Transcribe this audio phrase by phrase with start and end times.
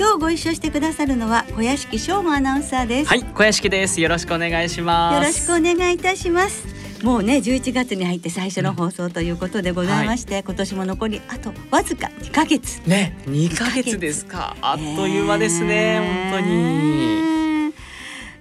[0.00, 3.08] 今日ご一緒してくださるのは小屋敷翔吾アナウンサーです。
[3.10, 4.00] はい小屋敷です。
[4.00, 5.14] よろしくお願いします。
[5.14, 6.66] よろしくお願いいたします。
[7.04, 12.80] もうね11月に入って最初の放送ということでございまして、うんはい、今年も残りあとわずか2ヶ月。
[12.88, 14.56] ね2ヶ月ですか。
[14.62, 15.98] あっという間ですね、え。
[15.98, 17.74] ー、本当に。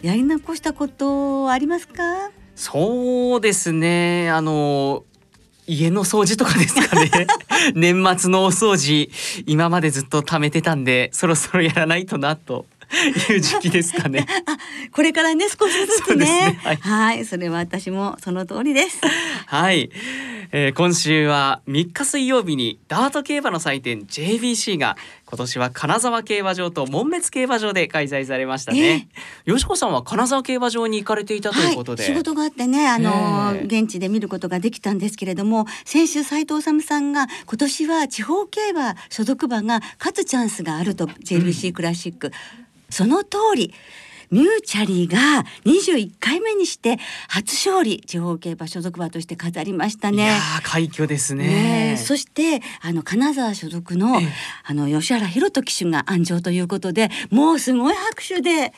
[0.01, 2.31] やり残したことありますか？
[2.55, 4.29] そうですね。
[4.31, 5.03] あの
[5.69, 7.27] 家の掃除とかですかね。
[7.75, 9.11] 年末のお掃除
[9.45, 12.65] 今までずっと貯めてたんでそろそろやらないとなと
[13.31, 14.25] いう時期ですかね。
[14.45, 14.57] あ
[14.91, 18.99] これからね少しずつね、ね、はい、はい、それは私もその通りです。
[19.45, 19.89] はい。
[20.51, 29.09] えー、今週は3日水曜日にダート競馬の祭典 JBC が今年は金沢競馬場と門別競馬場で開催されましたね、
[29.45, 33.11] えー、よしこさんは金沢競馬場に行かれていたということで、はい、仕事があってねあの、
[33.55, 42.33] えー、現地で見ることができたんですけれども先週斉藤治さんが今年は地方競馬所属馬が勝つチャンスがあると JBC クラシック、うん、
[42.89, 43.73] その通り
[44.31, 50.37] ミューチャリーが21回目にして初勝利地方競馬所属馬として飾りましたね。
[50.63, 54.19] 快挙ですね、ね、そしてあの金沢所属の
[54.63, 58.71] あの吉原弘人騎手が安城ということでもうすごい拍手で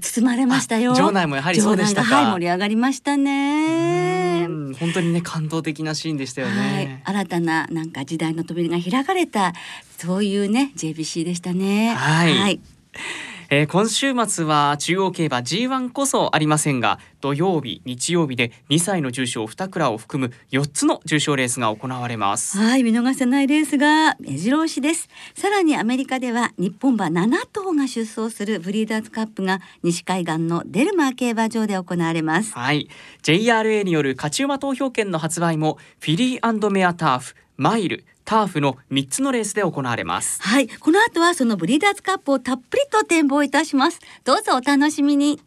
[0.00, 0.94] 包まれましたよ。
[0.94, 4.46] 場内もやはりそうでしたはい、盛り上がりましたね。
[4.78, 7.02] 本当にね感動的なシーンでしたよね。
[7.04, 9.52] はい、新たななんか時代の扉が開かれた
[9.98, 11.92] そういうね JBC でしたね。
[11.94, 12.60] はい、はい
[13.52, 22.58] えー、今週末は中央競馬 G1 こそありませんが土曜日日曜日で2歳の重賞2クラを含む4つの重賞レースが行われます。
[22.58, 25.08] はい見逃せないレースが目白押しです。
[25.34, 32.52] さらにアメリカでは日本馬7頭が出走するブリーダーズカップが西海岸のデルマー競馬場で行われます。
[32.52, 32.88] はい。
[33.22, 40.40] JRA による勝ち馬投票券の発売もフィリーメアターフマイルターフの3つのレースで行われます。
[40.40, 40.68] はい。
[40.68, 43.98] この後はそのブリーダーズカップをたっぷりと展望いたします。
[44.22, 45.40] どうぞお楽しみに。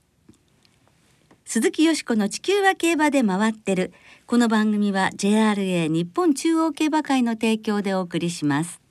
[1.46, 3.94] 鈴木よしこの地球は競馬で回ってる。
[4.26, 8.82] この番組は JRA 日本中央競馬会の提供でお送りします。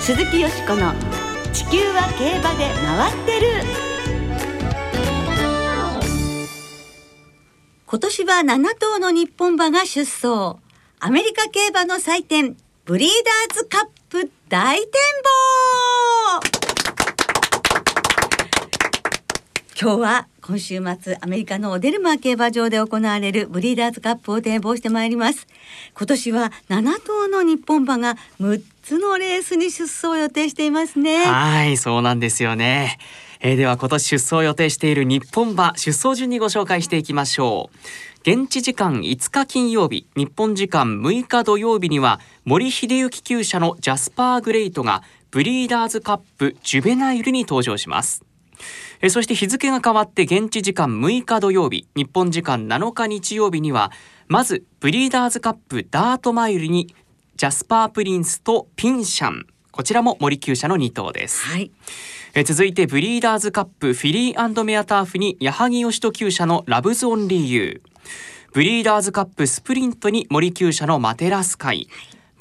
[0.00, 1.11] 鈴木よしこの
[1.52, 3.46] 地球は競馬で回ってる。
[7.86, 10.56] 今年は7頭の日本馬が出走。
[10.98, 13.08] アメリカ競馬の祭典ブリー
[13.50, 16.62] ダーズカップ大展望。
[19.78, 25.46] 今日は今週末アメリカのオデルマー競馬場で行われるブリーダーズカップを展望してまいります。
[25.94, 31.24] 今年は7頭の日本馬が6つのレースに出走予定していますね。
[31.24, 32.98] はいそうなんですよね。
[33.40, 37.78] えー、では今年出走予定している日本馬出走順にご紹介していきましょう。
[38.22, 48.24] 現地時間5日金曜日日本時間6日土曜日には森秀幸厩舎のジャスパーグレイトがブリーダーズカップジュベナイルに登場します。
[49.00, 53.90] えそして日付が変わって現地時間6日土曜日日本時間7日日曜日には
[54.28, 56.94] まずブリーダーズカップダートマイルに
[57.36, 59.46] ジャスパープリンスとピンシャン。
[59.70, 61.70] こちらも森厩舎の2頭です、はい、
[62.34, 67.92] え続いてブリーダーズカップフィリーメアターフに矢作義人厩舎のラブズオンリーユー。
[68.52, 71.88] ブリーダーズカップスプリントに森厩舎のマテラスカイ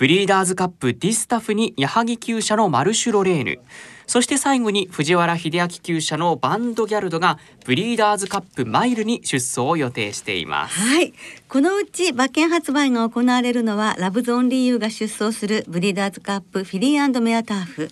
[0.02, 3.60] ブリーダーズカップディスタフに矢作厩舎のマルシュロレーヌ。
[4.08, 7.38] そして最後に藤原英昭厩舎のヴァンドギャルドが
[7.68, 10.80] ブリーダーズカップマイルに出走を予定しています。
[10.80, 11.14] はい。
[11.48, 17.92] このうち馬券発売が行われるのはラブゾーンリーユーが出走するブリーダーズカップフィリーメアターフ。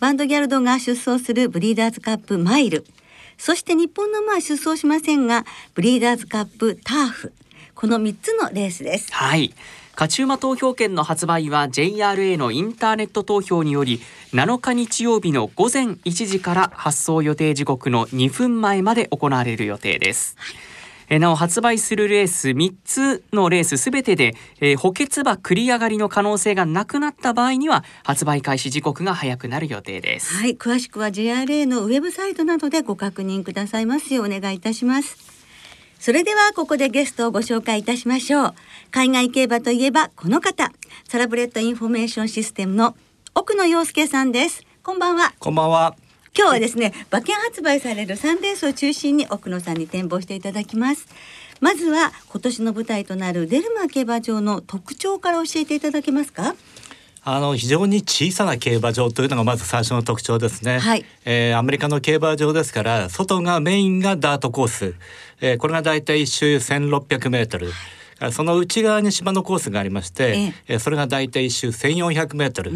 [0.00, 2.84] バンドギャルドが出走するブリーダーズカップマイル。
[3.38, 7.32] そして日本の馬は出走しませんがブリーダーズカップターフ。
[7.74, 9.10] この3つのレースです。
[9.10, 9.54] はい
[10.02, 14.00] 勝ち馬投票券の発売は JRA のインターネット投票により
[14.32, 20.34] 7日日曜日の午前1時から発送予定時刻の2分前まで行われる予定です。
[21.08, 21.20] はい。
[21.20, 30.34] なお発売するレース3つのレースすべてで、えー、補欠馬繰り上がりの可能性がなくなった場合には発売開始時刻が早くなる予定です。
[30.34, 30.56] はい。
[30.56, 35.30] 詳しくは JRA のウェブサイトなどでご確認くださいますようお願いいたします。
[36.02, 38.54] それではここでゲストをご紹介いたしましょう
[38.92, 40.70] 海外競馬といえばこの方。
[41.08, 42.94] サラブレッドインフォメーションシステムの
[43.34, 44.64] 奥野陽介さんです。
[44.82, 45.32] こんばんは。
[45.38, 45.96] こんばんは。
[46.36, 51.06] 今日はですね馬券発売される3レースを中心に奥野さんに展望していただきます。
[51.60, 56.54] まずは今年の舞台となるデルマ競馬場の特徴から教えていただけますか？
[57.24, 61.06] あの非常に小さな競馬場というのがまず最初の特徴ですね、はい。
[61.24, 64.94] えーアメリカの競馬場ですから外がメインがダートコース、
[65.40, 67.72] えーこれがだいたい一周1600メートル
[68.30, 72.72] その内側に芝のコースがありまして、えーそれがだいたい一周1400メートル、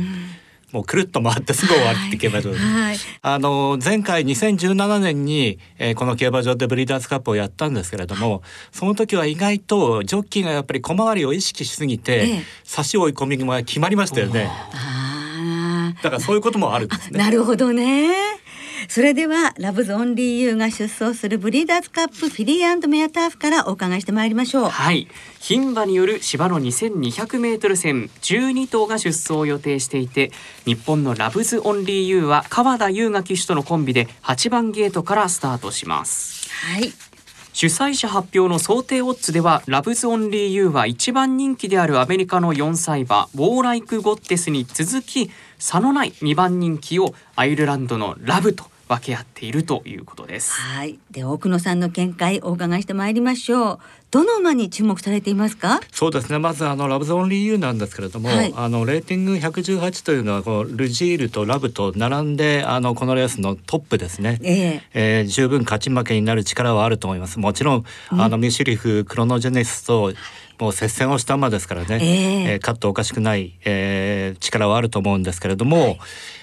[0.72, 2.50] もうくるっと回ってすぐ終わるって競馬場。
[2.56, 2.96] はい。
[3.22, 12.42] あの前回2017年に、えーこの競馬場でブリーダーズカップをやったんですけれどもその時は意外とジョッキーがやっぱり小回りを意識しすぎて、ええ。
[12.64, 14.50] 差し追い込みが決まりましたよね。
[16.02, 17.18] だからそういうこともあるんですね。
[17.18, 18.25] なるほどね。
[18.88, 24.68] それではラブズオンリーユーが出走するブリーダーズカップフィリーメアターフからお伺いしてまいりましょう。
[24.68, 25.08] はい
[25.40, 30.32] 牝馬による芝の 2200m 戦12頭が出走を予定していて
[30.64, 36.92] 日本のラブズオンリーユーは川田優雅騎手とのコンビで8番ゲートからスタートしますはい。
[37.52, 50.98] 主催者発表の想定オッズではラブズオンリーユーは一番人気であるアメリカの4歳馬ウォーライクゴッテスに続き差のない2番人気をアイルランドのラブと分け合っているということですはい。
[51.10, 53.78] で奥野さんの見解お伺いしてまいりましょう。
[54.12, 55.80] どの馬に注目されていますか？
[55.90, 64.38] そうですねまずあのラブズオンリーユーなんですけれども、はいあのレーティング118というのはこのルジールとラブと並んであのこのレースのトップですね。
[64.42, 67.40] えええー十分勝ち負けになる力はあると思います。
[67.40, 70.12] もちろん、あのミシュリフクロノジェネシスと
[70.58, 75.98] もう接戦をした馬ですからね、えええー勝っておかしくない、えー力はあると思うんですけれども、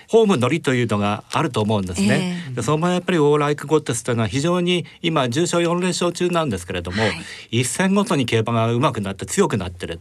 [0.08, 2.46] ホーム乗りというのがあると思うんですね。
[2.52, 7.04] えでその前やっぱりオーライクゴッテスというのは非常に今重賞4連勝中なんですけれども、
[7.52, 10.00] 一戦ごとに競馬が上手くなって強くなってる。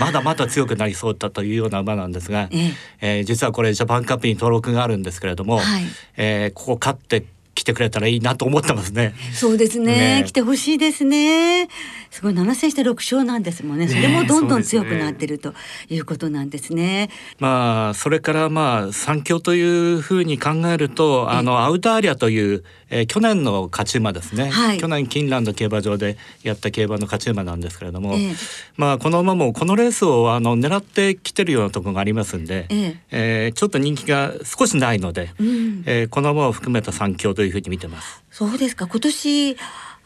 [0.00, 3.18] まだまだ強くなりそうだというような馬なんですが、ええ。
[3.18, 5.84] えー実はこれジャパンカップに登録があるんですけれども、はい。
[6.16, 7.24] えーここ勝って
[7.56, 9.14] きてくれたらいいなと思ってますね。
[9.34, 11.68] そうですねねえ来てほしいですね。
[12.10, 13.88] すごい7戦して6勝なんですもんね。
[13.88, 15.54] それもどんどん強くなってると
[15.88, 17.10] いうことなんですね。
[17.38, 19.62] まあそれからまあ三強とい
[19.94, 24.78] うふうに考えるとあのアウターリアという、えー去年の勝ち馬ですね、はい。
[24.78, 28.32] 去年キンランド競馬場でやった競馬の勝ち馬なんですけれども、ええ。
[28.76, 33.00] まあこの馬もこのレースをあの狙ってきてるようなところがありますんで、ええ。
[33.10, 35.82] えーちょっと人気が少しないので、うん。
[35.86, 38.22] えーこの馬を含めた三強というふうに見てます。
[38.30, 38.86] そうですか。
[38.86, 39.56] 今年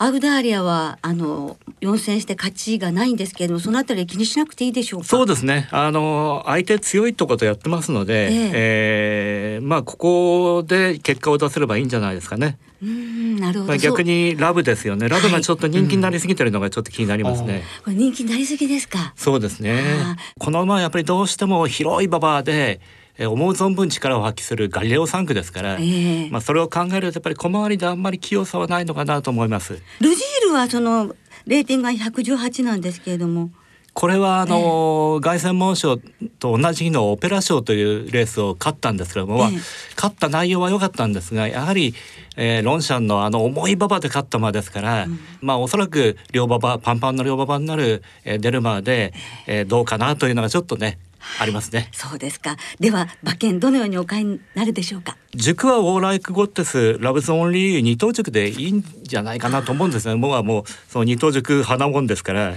[0.02, 5.06] アウダーリアはあの4戦して勝ちがないんですけれどもそのあたり気にしなくていいでしょうか？
[5.06, 5.69] そうですね。
[5.73, 12.56] あの相手強いとことやってますので、ええーまあここで結果を出せればいいんじゃないですかね。
[12.82, 15.06] うんなるほど、まあ、逆にラブですよね。
[15.06, 17.62] ラブはいがちょっと人気になりすぎてるのがちょっと気になりますね。
[17.76, 19.12] そうこれ人気になりすぎですか？
[19.17, 20.17] そうですねあ。
[20.38, 22.81] この馬はやっぱりどうしても広い馬場で、
[23.18, 26.30] えー思う存分力を発揮するガリレオ3区ですから、ええ。
[26.30, 29.74] まあそれを考えるとやっぱり小回りであんまり器用さはないのかなと思います。
[30.00, 31.14] ルジールはその
[31.46, 33.50] レーティングが118なんですけれども。
[33.92, 35.98] これはあの凱旋門賞
[36.38, 39.58] と同じ日のオペラ賞というレースを勝ったんですけれども、ええ。
[39.96, 41.94] 勝った内容は良かったんですがやはり、
[42.36, 45.06] えーロンシャンのあの重い馬場で勝った馬ですから、
[45.40, 49.12] まあおそらく両馬場パンパンの両馬場になる、えーデルマーで、
[49.48, 50.98] えーどうかなというのがちょっとね
[51.39, 51.89] ありますね。
[51.93, 55.17] そうですかでは馬券どのようにお買いになるでしょうか？
[55.34, 60.15] 軸はウォーライクゴッテスラブズオンリー二等軸でいいんじゃないかなと思うんですね。
[60.17, 62.55] もうはもうその二等軸花もんですから。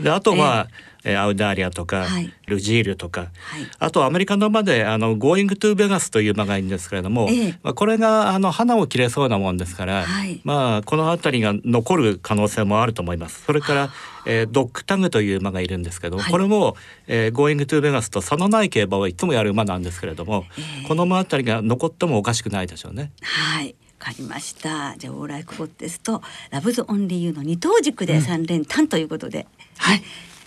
[0.00, 2.32] であとは、えーアウダーリアとか、はい。
[2.46, 3.30] ルジールとか、はい。
[3.78, 7.58] あとアメリカの馬であのゴーイングトゥベガスという馬がいるんですけれども、ええ。
[7.62, 10.40] まあこれがあのハナを切れそうなもんですから、はい。
[10.44, 13.44] まあこの辺りが残る可能性もあると思います。
[13.44, 13.92] それから、
[14.26, 16.30] えードッグタグという馬がいるんですけど、はい。
[16.30, 16.76] これも、
[17.06, 20.44] えー、ゴーイングトゥベガスと差のない競馬をいつもやる馬なんですけれども、
[20.86, 23.12] この馬あたりが残ってもおかしくないでしょうね。
[23.22, 23.74] はい。
[24.00, 24.94] わかりました。
[24.96, 30.02] じゃあウォーライクゴッデスとラブズオンリーユーの二等軸で三連単ということで、はい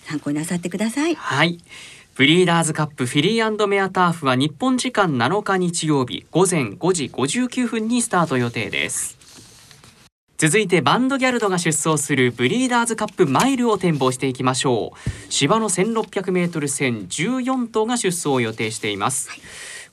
[0.06, 1.60] 参考になさってくださいはい。
[2.16, 9.18] ブリーダーズカップフィリーメアターフは日本時間7日日曜日午前5時59分にスタート予定です。
[10.42, 19.30] 続いてバンドギャルドが出走するブリーダーズカップマイルを展望していきましょう芝の 1600m 戦14頭が出走を予定しています、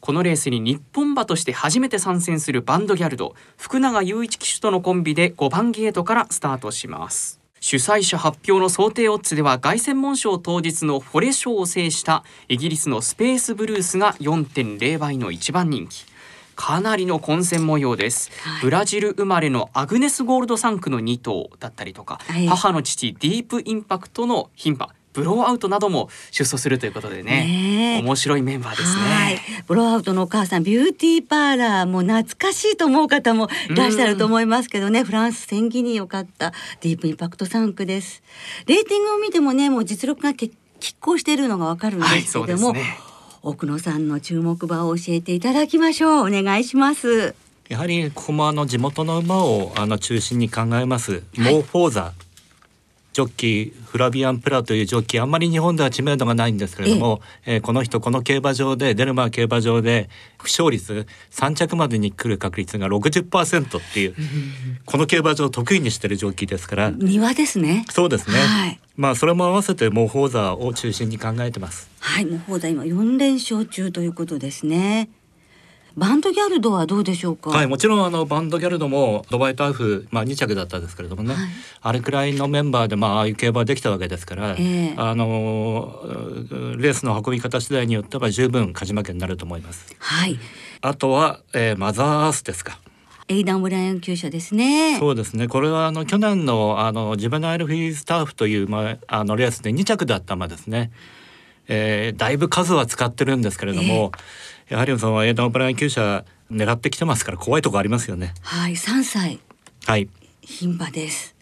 [0.01, 7.38] このレースに日本馬として初めて参戦するバンドギャルド福永雄一騎手とのコンビで5番ゲートからスタートします
[7.69, 16.07] 主催者発表の想定オッズでは凱旋門賞当日のフォレ賞を制したイギリスのスペースブルースが4.0倍の一番人気。
[16.57, 18.63] かなりの混戦模様です、はい。
[18.63, 22.47] ブラジル生まれのアグネスゴールド3区の2頭だったりとか、はい。
[22.47, 27.45] 母の父ディープインパクトの牝馬ブローアウトなども出走するということでね。
[27.45, 29.41] ね面白いメンバーですね。
[29.67, 35.03] ブローアウトのお母さんビューティーパーラーも懐かしいと思う方もいらっしゃると思いますけどね。
[35.03, 38.23] フランス戦ギニを勝ったディープインパクト3区です。
[38.67, 40.53] レーティングを見てもねもう実力が拮
[41.01, 42.99] 抗しているのがわかるんですけども、はいね、
[43.43, 46.29] 奥野さんの注目馬を教えていただきましょう。
[46.29, 47.35] お願いします。
[47.69, 52.13] やはりここもあの地元の馬をあの中心に考えます、はい、モーフォーザ
[53.19, 57.57] ジョッキーフラビアン・プラというジョッキーあんまり日本では知名度がないんですけれども、ええ。
[57.57, 60.09] ー、この人この競馬場でデルマー競馬場で
[60.39, 64.15] 負傷率3着までに来る確率が60%っていう
[64.85, 66.91] この競馬場を得意にしてるジョッキーですから。
[66.91, 67.85] 庭ですね。
[67.91, 71.91] そうですね、はい、まあそれも合わせてモーフォーザーを中心に考えてます。
[71.99, 75.09] はいモーフォーザー今4連勝中ということですね
[75.97, 77.51] バンドギャルドはどうでしょうか？
[77.51, 81.49] はい、もちろんあのバンドギャルドもドバイターフまあ2着だったんですけれどもね、はい、
[81.83, 86.01] あれくらいのメンバーでまあああいう競馬できたわけですから、えー、あの
[86.77, 89.95] レースの運び方次第によっては十分勝ち負けになると思います。
[89.99, 90.39] はい。
[90.81, 92.79] あとは、えー、マザーアースですか。
[93.31, 94.99] エイダンブライアン厩舎ですね。
[94.99, 95.49] そうですね。
[95.49, 100.91] これはあの去年のあのジベナイルフィースターフというまああのレースで2着だった馬ですね。
[101.67, 104.13] えー、だいぶ数は使ってるんですけれども、えー、
[104.69, 108.35] やはりそのエイダンブライアン厩舎狙ってきてますから怖いとこありますよね。
[108.43, 109.39] はい、三歳。
[109.87, 110.09] はい。
[110.43, 111.35] 牝馬です。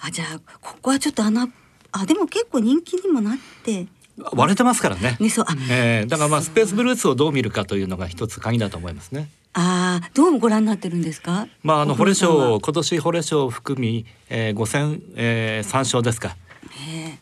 [0.00, 1.48] あ、じゃあここはちょっと穴
[1.92, 3.86] あでも結構人気にもなって。
[4.32, 5.16] 割れてますからね。
[5.20, 9.30] ねそうあ、えー、だからまあスペースブルースをどう見るかというのが一つ鍵だと思いますね。
[9.52, 11.46] ああ、どうご覧になってるんですか？
[11.62, 16.36] まああのホレ賞今年ホレ賞を含み、えー、五戦、えー、三勝ですか。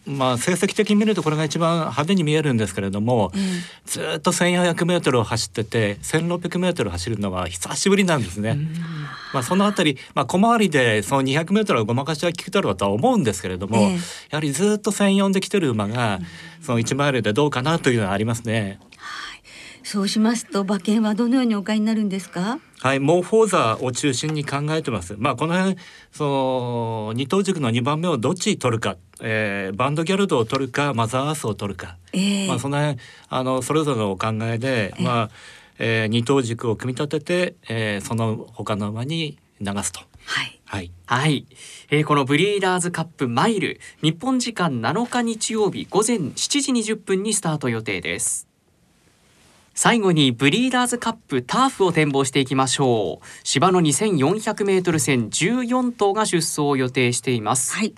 [0.06, 3.32] まあ成績的に見るとこれが一番派手に見えるんですけれども、
[3.84, 8.56] ずっと1400メートルを走ってて1600メートル走るのは久しぶりなんですね。
[9.34, 13.90] まあそのあたり、まあ小回りでその200メートルはごまかしは効くだろうとは思うんですけれども、や
[14.32, 16.20] はりずっと1004で来てる馬が
[16.62, 18.78] その1マイルでどうかなというのはありますね。
[19.82, 22.58] そうしますと馬券はどのようにお買いになるんですか？
[22.80, 25.14] はい、モーフォーザを中心に考えてます。
[25.16, 25.76] まあこの辺
[26.10, 35.30] その二等軸の2番目をどっち取るか、えー、バンドギャルドを取るかマザーアースを取るか、えー、まあその辺あのそれぞれのお考えで、えー、まあ、
[35.78, 40.00] えー、二等軸を組み立てて、えー、その他の馬に流すと。
[40.24, 40.60] はい。
[40.64, 40.90] はい。
[41.06, 41.46] はい、
[41.90, 48.48] えー、このブリーダーズカップマイル日本時間7日日曜日午前7時20分にスタート予定です
[49.76, 53.26] 最後にブリーダーズカップターフを展望していきましょう。
[53.44, 57.94] 芝の2400メートル戦14頭が出走を予定しています、はい、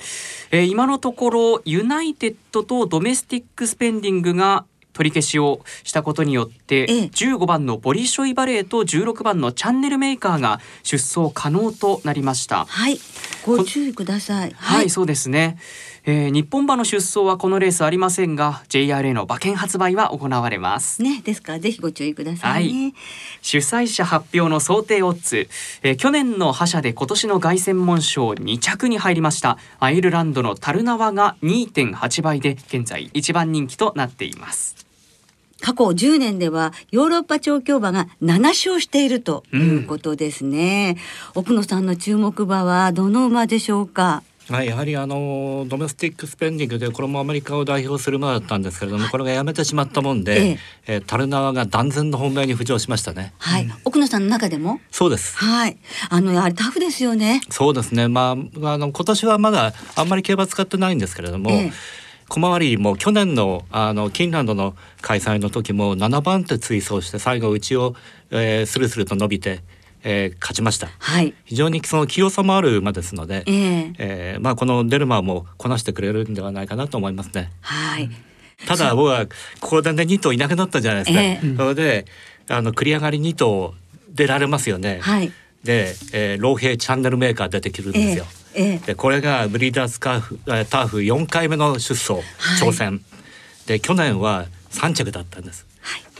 [0.50, 12.64] えー、今のところユナイテッドとドメスティックスペンディングが取り消しをしたことによって、ええ、15番のボリショイバレーと16番のチャンネルメーカーが出走可能となりました。
[12.64, 12.98] はい。
[13.46, 14.52] ご注意ください。
[14.56, 15.58] はい、そうですね
[16.10, 21.02] えー、日本馬の出走はこのレースありませんが JRA の馬券発売は行われます。
[21.02, 22.82] ねですからぜひご注意ください、ね。
[22.84, 22.94] はい、
[23.42, 25.48] 主催者発表の想定オッズ、
[25.82, 29.58] えー、去年の覇者で今年の凱旋門賞2着に入りました。
[29.80, 34.76] アイルランドのタルナワが2.8倍で現在一番人気となっています。
[35.60, 40.96] 過去10年ではヨーロッパ調教馬が7勝しているということですね、
[41.34, 44.22] うん、奥野さんの注目馬はどの馬でしょうか？
[44.50, 53.34] はい、やはりあのドメスティックスペンディングでこれもアメリカを代表する馬だったんですけれどもこれがやめてしまったもんで、えええー、タルナワが断然の本命に浮上しましたね。
[53.38, 54.80] はい、うん、奥野さんの中でも？
[54.90, 55.36] そうです。
[55.36, 55.76] はい、
[56.08, 57.42] あのやはりタフですよね。
[57.50, 58.08] そうですね。
[58.08, 58.30] ま
[58.62, 61.50] ああの今年はまだあんまり競馬使ってないんですけれども。
[61.50, 61.70] え
[62.30, 67.94] 小回りも去年のあのキンランドの開催の時も7番手追走して最後内を、
[68.30, 69.62] えー、スルスルと伸びて
[70.10, 77.52] えー、勝ちました、はい、非常にその清さもある馬ですので、えー、えー、まあ、このデルマーもこなしてくれるんではないかなと思いますね。
[77.60, 78.08] はい。
[78.66, 79.26] ただ僕は
[79.60, 82.06] ここでね2頭いなくなったじゃないですか、えー、それで
[82.48, 83.74] あの繰り上がり2頭
[84.08, 84.98] 出られますよね。
[85.02, 85.30] はい、
[85.62, 88.24] で、えー、老兵チャンネルメーカー出てくるんですよ。
[88.54, 92.26] えー、でこれがブリーダースカーフターフ4回目の出走、
[92.58, 93.02] 挑戦。
[93.66, 95.67] で去年は3着だったんです。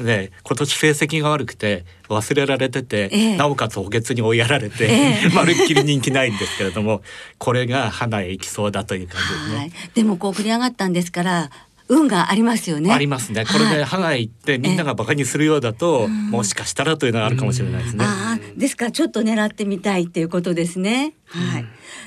[0.01, 7.03] で今年成績が悪くて忘れられてて、えなおかつ補欠に追いやられて、え まるっきり人気ないんですけれども
[7.39, 9.57] これが花へ行きそうだという感じですね。
[9.57, 11.51] はい、でもこう振り上がったんですから
[11.89, 12.93] 運がありますよね。
[12.93, 13.45] ありますね。
[13.47, 18.05] これで歯が行ってみんなが馬鹿にするようだと、もしかしたらというのがあるかもしれないですね。
[18.07, 21.15] あですからちょっと狙ってみたいっていうことですね。
[21.27, 21.65] はい。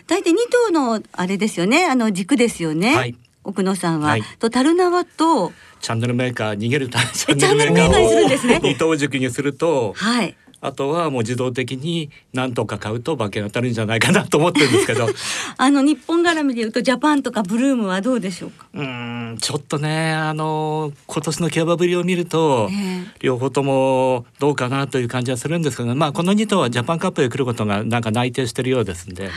[0.07, 0.39] 大体二
[0.69, 1.85] 頭のあれですよね。
[1.85, 2.95] あの軸ですよね。
[2.95, 10.35] はい、奥野さんは、はい、とタルナワとチャンネルメーカー逃げるチャンネルメーカーを二等軸にすると、はい。
[10.61, 15.07] あとはもう自動的に何とか買うと馬券当たるんじゃないかなと思ってるんですけど。
[15.57, 18.65] あの日本絡みで言うとジャパンとかブルームはどうでしょうか？
[18.73, 23.11] うんちょっとねあの今年の競馬ぶりを見ると、ええ。
[23.21, 29.31] 両方ともどうかなという感じはするんですけど、まあ、この2頭はジャパンカップへ来ることがなんか内定してるようですんで、はい。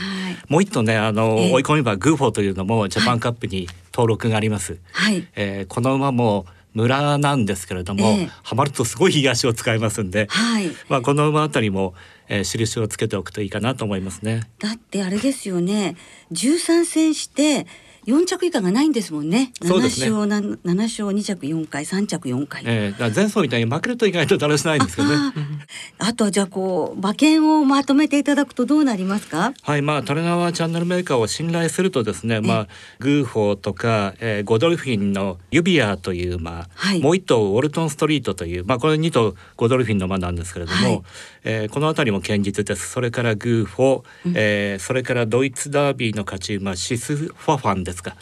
[0.47, 1.53] もう一頭ねあの、ええ。
[1.53, 4.77] 追い込み馬グーフォーというのもジャパンカップに登録があります。
[4.91, 5.27] はい。
[5.35, 8.29] えーこの馬も村なんですけれども、ええ。
[8.43, 10.69] ハマるとすごいいい足を使いますんで、はい。
[10.89, 11.95] まあ、この馬あたりも、
[12.27, 14.41] えー印をつけておくといいかなと思いますね。
[14.59, 15.95] だってあれですよね。
[16.31, 17.65] 13戦して
[18.05, 19.51] 4着以下がないんですもんね。
[19.61, 20.09] 7そうですね。
[20.09, 25.15] 勝な7勝2着4回3着4回、えー、だから前走みたいに負けると意外とだらしないんですけどね。
[25.97, 29.53] ああとはじゃあこう馬券をまとめていただくとどうなりますか？
[29.61, 32.67] はいまあタルナワチャンネルメーカーを信頼するとですね、まあ
[32.99, 36.99] グーフォーとか、えー、ゴドルフィンのユビアという馬、はい。
[37.01, 41.01] もう一頭ウォルトンストリートというまあこれ二頭ゴドルフィンの馬なんですけれども、はい。
[41.43, 42.89] えーこの辺りも堅実です。
[42.89, 44.03] それからグーフォー、
[44.35, 48.15] えーそれからドイツダービーの勝ち馬シスファハンですか。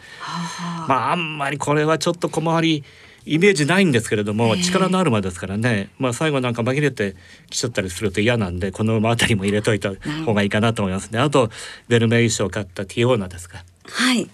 [0.87, 2.83] まああんまりこれはちょっと小回り
[3.25, 7.15] イメージないんですけれども、ええ力のある馬ですからね、まあ、最後なんか紛れて
[7.49, 9.93] きちゃったりすると嫌なんでこの馬あたりも入れといた
[10.25, 11.19] 方がいいかなと思いますね。
[11.19, 11.49] あと
[11.87, 13.63] ベルメイ賞を勝ったティオーナですか。
[13.85, 14.29] はい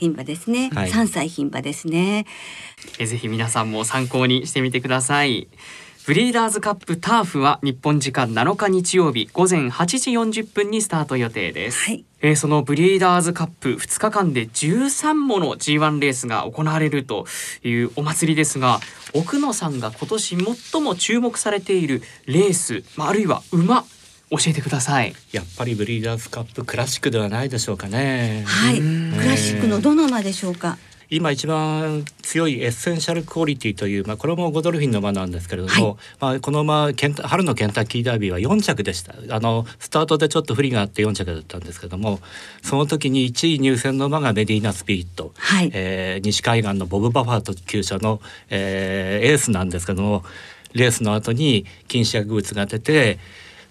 [0.00, 2.26] 牝馬ですね、はい3歳牝馬ですね
[2.98, 5.48] えーぜひ皆さんも参考にしてみてください。
[6.06, 9.86] ブリーダーズカップターフは日本時間7日日曜日午前8
[10.30, 11.84] 時40分にスタート予定です。
[11.86, 17.26] はいえーそのブリーダーズカップ2日間で13もの G1 レースが行われると
[17.62, 18.80] いうお祭りですが
[19.12, 20.36] 奥野さんが今年
[20.72, 23.82] 最も注目されているレース、まあ、あるいは馬
[24.30, 25.14] 教えてください。
[25.32, 28.42] やっぱりブリーダーズカップクラシックではないでしょうかね。
[28.46, 30.78] はいうんクラシックのどの馬でしょうか？
[31.14, 35.96] 今一番強いエッセンシャルクオリティという、まあ、これもゴドルフィンの馬なんですけれども、はい。
[36.18, 39.14] まあ、この馬ケンタ春のケンタッキーダービーは4着でした。
[39.30, 42.18] あのスタートでちょっと不利があって4着だったんですけども
[42.62, 45.70] その時に1位入選の馬がメディーナ・スピリット、はい。
[45.72, 50.24] えー西海岸のボブ・バファート厩舎の、えーエースなんですけども
[50.72, 53.20] レースの後に禁止薬物が出て、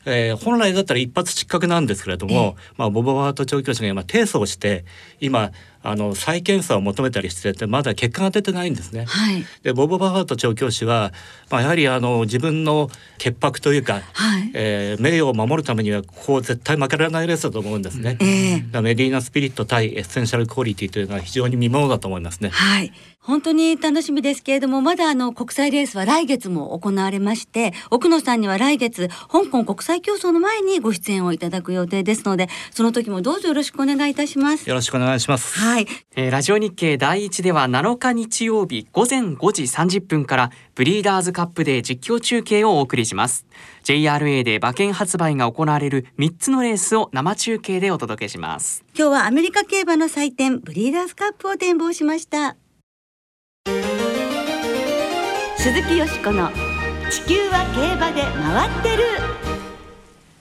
[0.05, 4.85] えー本来だったら一発失格なんですけれども、まあ、ボブ・バファート調教師が今提訴をして
[5.19, 5.51] 今
[5.83, 9.05] あの再検査を求めたりしててまだ結果が出てないんですね。
[9.05, 11.11] はいでボブ・バファート調教師は、
[11.49, 18.17] まあ、やはりあの自分の潔白というか、はいえー名誉を守るためにはここ絶対負けられないレースだと思うんですね。
[18.21, 22.49] ええだからメディーナ・スピリット対エッセンシャル・クオリティというのは非常に見ものだと思いますね。
[22.49, 22.93] はい。
[23.23, 34.67] 本当に楽しみですけれども、まだあの国際レースは来月も行われまして、奥野さんには来月、香港国際競争の前にご出演をいただく予定ですので、その時もどうぞよろしくお願いいたします。
[34.67, 35.57] よろしくお願いします。
[35.57, 35.87] はい。
[36.15, 43.45] えーラジオ日経第一では7日日曜日午前5時30分からブリーダーズカップで実況中継をお送りします
[43.83, 52.57] JRA で馬券発売が行われる3つのレースを生中継でお届けします今日はアメリカ競馬の祭典、ブリーダーズカップを展望しました。
[55.63, 56.49] 鈴木よしこの
[57.09, 59.03] 地球は競馬で回ってる。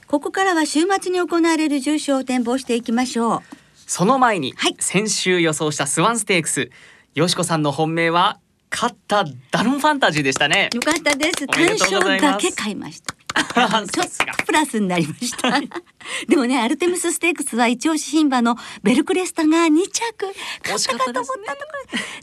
[0.08, 3.40] ここからは週末に行われる重賞を展望していきましょう。
[3.76, 6.70] その前に、はい先週予想したスワンステークス
[7.14, 11.46] よしこさんの本命は勝ったダノンファンタジーでしたねよかったです。
[11.46, 13.14] 単勝だけ買いました。
[13.54, 14.06] さちょっ
[14.36, 15.60] とプラスになりました。
[16.28, 20.26] でもね、アルテミスステークスは一押し牝馬のベルクレスタが2着。
[20.68, 21.72] 勝ったかと思ったとこ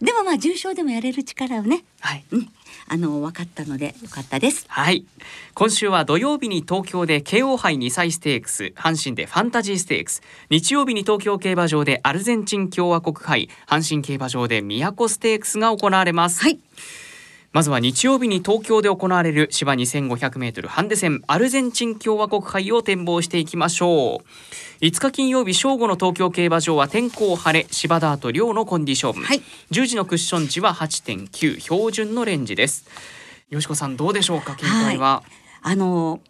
[0.01, 0.05] ろ。
[0.05, 2.49] でもまあ重賞でもやれる力をね、はいうん、
[2.89, 4.65] あの分かったのでよかったです。
[4.67, 5.05] はい
[5.53, 16.59] 今週は土曜日に東京で京王杯2歳ステークス阪神でファンタジーステークス日曜日に東京競馬場でアルゼンチン共和国杯阪神競馬場で都ステークスが行われます、はい。
[17.51, 24.83] まずは日曜日に東京で行われる芝 2500m ハンデ戦アルゼンチン共和国杯を展望していきましょう。
[24.85, 29.41] 5日金曜日正午の東京競馬場は天候晴れ芝ダート両のコンディション、はい。
[29.71, 32.87] 10時のクッション値は8.9標準のレンジです。
[33.49, 35.23] よしこさんどうでしょうか見解は、
[35.63, 36.21] あの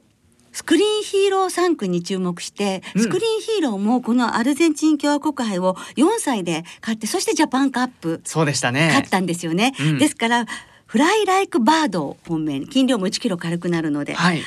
[0.53, 3.01] スクリーンヒーロー3区に注目して、うん。
[3.03, 8.87] スクリーンヒーローもこのアルゼンチン共和国杯を4歳で勝ってそしてジャパンカップそうでしたね。
[8.87, 9.73] 勝ったんですよね。
[9.79, 9.97] うん。
[9.99, 10.45] ですから
[10.89, 14.41] フライライクバードを本命に斤量も1キロ軽くなるので、はい。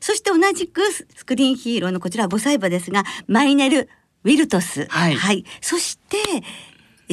[0.00, 3.90] そして同じくススクリーンヒーローのこちらは5歳馬ですがマイネル
[4.24, 5.44] ウィルトス、はい。
[5.60, 6.16] そして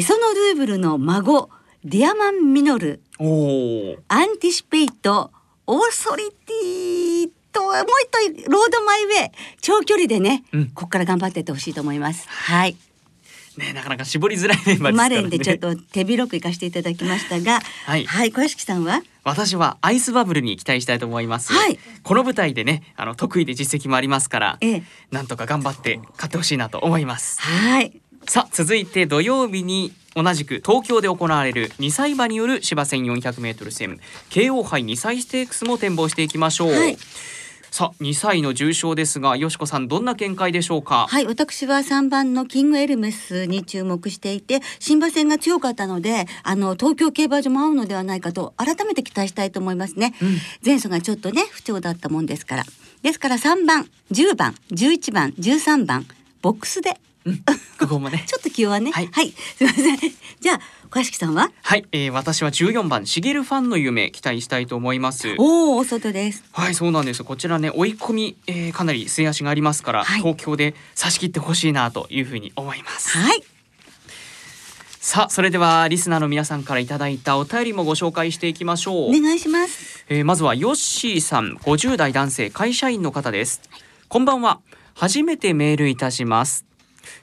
[0.02, 1.50] そのルーブルの孫
[1.84, 3.02] ディアマンミノル。
[3.20, 5.32] おおアンティシペイト
[5.68, 9.32] オーソリティともう一頭ロードマイウェイ。
[9.60, 10.70] 長距離でね、うん。
[10.70, 12.30] ここから頑張っていってほしいと思います。
[12.30, 12.78] はい。
[13.60, 14.92] ねなかなか絞りづらいメンバーですね。
[14.92, 18.06] マレンでちょっと手広く行かせていただきましたが、はい。
[18.06, 19.04] はい、小屋敷さんは？
[19.24, 21.54] 私はアイスバブルに期待したいと思います。
[21.54, 21.78] はい。
[22.02, 24.84] この舞台でねあの得意で実績もありますから、ええ。
[25.12, 27.40] なんとか頑張って勝ってほしいなと思います。
[27.42, 34.00] はい、さあ続いて土曜日に同じく東京で行われる2歳馬による芝1 4 0 0ル戦。
[34.30, 36.98] 慶応杯2歳ステークスも展望していきましょう、はい
[37.72, 41.08] さあ2歳の重賞ですがよしこさんどんな見解でしょうか？
[41.08, 50.14] はい、私は3番のキングエルメスに注目していて、新馬戦が強かったので、あの東京競馬場も合うのではないかと改めて期待したいと思いますね。
[50.66, 52.66] 前走がちょっとね不調だったもんですから、
[53.02, 56.06] ですから3番、10番、11番、13番
[56.42, 57.00] ボックスで。
[57.80, 58.24] ここもね。
[58.28, 58.92] ちょっと気弱ね。
[58.92, 59.28] ははい。
[59.28, 59.98] い、すみません。
[60.40, 61.52] じゃあ小屋敷さんは？
[61.62, 65.36] はい、えー、私は14番しげるファンの夢期待したいと思います。
[65.38, 66.44] おお、お外です。
[66.52, 67.24] はいそうなんです。
[67.24, 70.20] こちらね追い込み、えー、かなり末足がありますから、はい。
[70.20, 73.18] 東京で差し切ってほしいなというふうに思います。
[73.18, 73.44] はい。
[75.02, 79.10] さあそれではリスナーの皆さんからいただいたお便りもご紹介していきましょう。
[79.10, 80.06] お願いします。
[80.10, 83.62] えーまずはヨッシーさん50代男性会社員の方です。
[84.08, 84.60] こんばんは。
[84.96, 86.66] 初めてメールいたします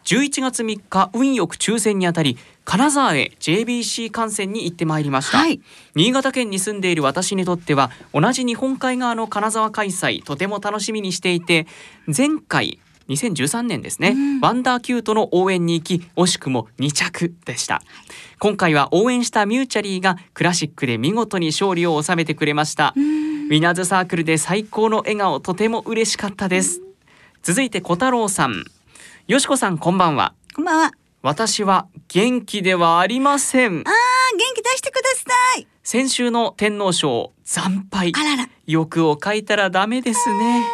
[0.05, 5.61] 11月3日運よく抽選にあたり金沢へ JBC 観戦に行ってまいりました、はい。
[5.95, 11.67] 新潟県に住んでいる私にとっては同じ日本海側の金沢開催とても楽しみにしていて
[12.07, 14.41] 前回2013年ですね、うん。
[14.41, 17.83] ワンダーキュートの応援に行き惜しくも2着でした。
[18.41, 22.95] 今回は応援したミューチャリーがクラシックで見事に勝利を収めてくれました。
[22.97, 26.83] ウィナーズサークルで最高の笑顔とても嬉しかったです。
[27.45, 28.65] 続いて小太郎さん
[29.27, 30.35] よしこさんこんばんは。
[30.55, 30.93] こんばんは。
[31.21, 33.71] 私は元気ではありません。
[33.71, 33.83] あー元
[34.55, 35.67] 気出してください。
[35.83, 38.13] 先週の天皇賞惨敗。
[38.15, 38.49] あらら。
[38.69, 40.65] 欲を書いたらダメですね。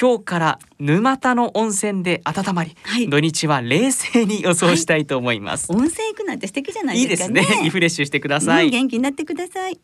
[0.00, 3.10] 今日から沼田の温泉で温まり、はい。
[3.10, 7.40] 土日は冷静に予想したいと思います、温泉行くなんて素敵じゃないい、いでかね。
[7.40, 7.64] ですすね。
[7.64, 9.80] リフレッシュしてください、うん元気になってください。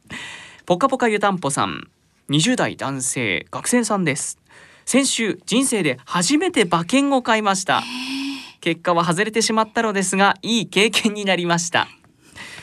[0.64, 1.90] ぽかぽか湯たんぽさん。
[2.30, 4.38] 20代男性学生さんです
[4.84, 7.82] 先週人生で初めて馬券を買いました。
[8.60, 11.88] 結果は外れてしまったのですがいい経験になりました。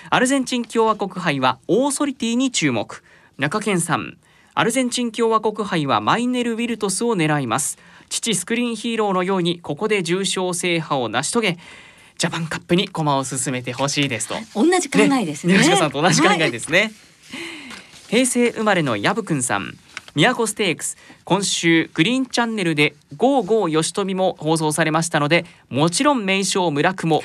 [0.09, 3.03] アルゼンチン共和国杯はオーソリティに注目。
[3.37, 4.17] 中堅さん。
[4.53, 7.77] アルゼンチン共和国杯はマイネル・ウィルトスを狙います。
[8.09, 11.57] 父スクリーンヒーローのようにここで重賞制覇を成し遂げ
[12.17, 14.35] ジャパンカップに駒を進めてほしいですと。
[14.53, 15.55] 同じ考えですね。
[15.55, 16.91] 吉川さんと同じ考えはいですね、
[18.09, 19.77] 平成生まれのヤブくんさん
[20.15, 20.97] 宮古ステークス。
[21.23, 27.23] 今週グリーンチャンネルでゴーゴー吉富も放送されましたのでもちろん名称村久も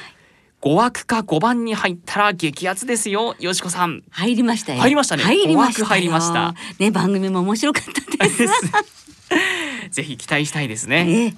[0.63, 3.35] 5枠か5番に入ったら激アツですよ。
[3.39, 4.03] よしこさん。
[4.11, 4.81] 入りましたよ。
[4.81, 5.23] 入りましたね。
[5.23, 5.85] 入りましたよ。
[5.87, 6.55] 五枠入りました。
[6.79, 7.85] ね番組も面白かっ
[8.19, 8.47] たです。
[9.91, 11.07] ぜひ期待したいですね。
[11.09, 11.35] ええ。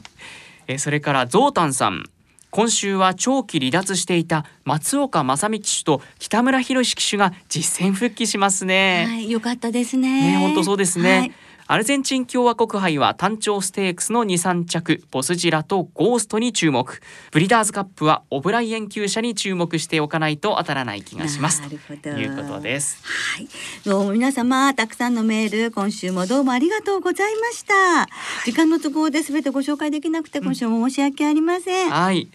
[0.68, 2.10] えーそれからゾウタンさん
[2.50, 10.32] 今週は長期離脱していた松岡正美騎手と北村博騎手が実戦復帰しますね、はい、よかったですね。
[10.32, 11.18] ね、本当そうですね。
[11.18, 11.32] はい
[11.70, 17.02] アルゼンチン共和国杯は単調ステークスの2、3着、ボスジラとゴーストに注目。
[17.30, 21.60] ブリダーズカップはオブライエン級者に注目しておかないと当たらない気がします。
[21.60, 23.02] なるほどということです。
[23.04, 23.48] はい、
[23.84, 28.08] どうも皆様たくさんのメール今週もどうもありがとうございました。
[28.46, 31.90] 時間の都合で全てご紹介できなくて今週も申し訳ありません。
[31.90, 32.28] はい。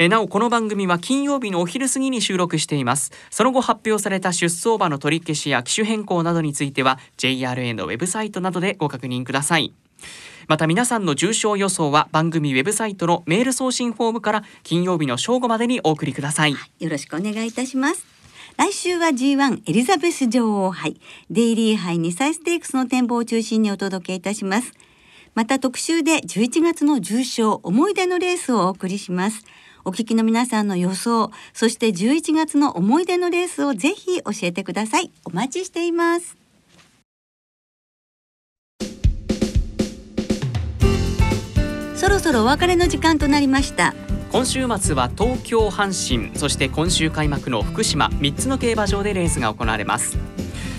[0.00, 9.74] えなおこの番組は金曜日のお昼過ぎに収録していますその後発表された出走馬の取り消しや機種変更などについては JRA のウェブサイトなどでご確認ください
[10.46, 18.06] また皆さんの重賞予想は番組ウェブサイトのメール送信フォームから金曜日の正午までにお送りくださいよろしくお願いいたします。
[18.56, 24.72] 来週は G1 エリザベス女王杯デイリー杯2歳ステークスの展望を中心にお届けいたします。
[25.34, 29.44] また特集で11月の重賞思い出のレースをお送りします。
[29.88, 35.10] お聞きの皆さんの予想、そして11月の思い出のレースをぜひ教えてください。
[35.24, 36.36] お待ちしています。
[41.94, 43.94] そろそろお別れの時間となりました。
[44.30, 50.18] 今週末は東京阪神そして今週開幕の福島3つの競馬場でレースが行われます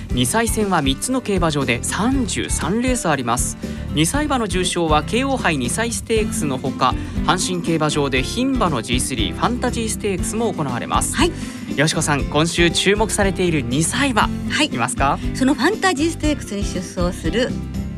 [0.09, 3.57] 2歳戦は3つの競馬場で33レースあります。
[3.93, 6.93] 2歳馬の重賞は京王杯2歳ステークスのほか
[7.25, 11.15] 阪神競馬場で牝馬の G3 ファンタジーステークスも行われます。
[11.15, 11.31] はい、
[11.75, 14.67] よしこさん今週注目されている2歳馬はい。
[14.67, 15.19] い、ますか？
[15.35, 17.49] そのファンタジーステークスに出走する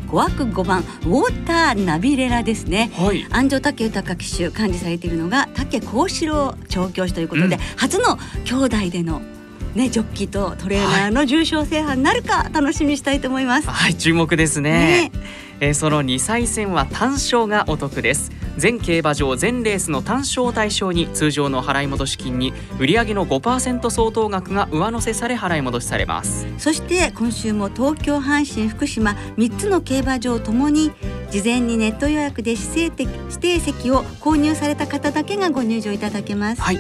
[0.10, 2.92] 5枠5番ウォーターナビレラですね。
[2.94, 3.26] はい。
[3.30, 7.62] 安城武豊騎手管理されているのが武幸四郎調教師ということで、うん。
[7.78, 9.22] 初の兄弟での
[9.76, 13.70] ねジョッキーとトレーナーの重賞制覇になるか楽しみにしたいと思います。
[13.70, 15.10] はい注目ですね。
[15.10, 15.12] ね。
[15.62, 18.32] えー、その2歳戦は単勝がお得です。
[18.58, 26.48] 全競馬場全レースの単勝を対象に通常の払い戻し金に売上の5%相当額が上乗せされ払い戻しされます。
[26.58, 30.92] そして今週も東京阪神福島3つの競馬場ともに
[31.32, 36.62] 事前にネット予約で指定指定席を購入された方だけがご入場いただけます。
[36.62, 36.80] はい。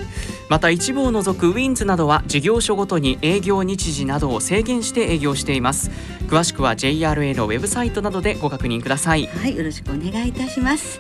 [0.50, 5.90] また一部を除くウィンズなどは事業所ごとに営業日時などを制限して営業しています。
[6.28, 9.28] 詳しくは JRA のウェブサイトなどでご確認ください。
[9.28, 11.00] はいよろしくお願いいたします。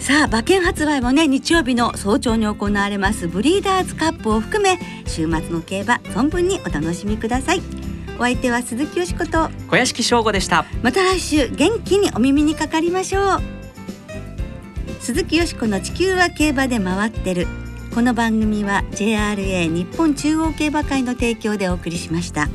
[0.00, 7.79] さあ馬券発売もね日曜日の早朝に行われますブリーダーズカップを含め週末の競馬存分にお楽しみください
[8.20, 9.48] お相手は鈴木よしこと。
[9.68, 10.66] 小屋敷翔吾でした。
[10.82, 13.40] また来週元気にお耳にかかりましょう。
[15.00, 17.46] 鈴木よしこの地球は競馬で回ってる。
[17.94, 22.50] この番組は JRA 日本中央競馬会の提供でお送りしました。